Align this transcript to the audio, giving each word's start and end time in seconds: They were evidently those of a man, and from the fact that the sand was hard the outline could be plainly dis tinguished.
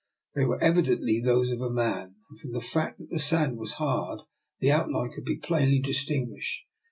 They 0.33 0.45
were 0.45 0.59
evidently 0.63 1.19
those 1.21 1.51
of 1.51 1.61
a 1.61 1.69
man, 1.69 2.15
and 2.27 2.39
from 2.39 2.53
the 2.53 2.59
fact 2.59 2.97
that 2.97 3.11
the 3.11 3.19
sand 3.19 3.59
was 3.59 3.73
hard 3.73 4.21
the 4.59 4.71
outline 4.71 5.11
could 5.13 5.25
be 5.25 5.37
plainly 5.37 5.77
dis 5.79 6.09
tinguished. 6.09 6.61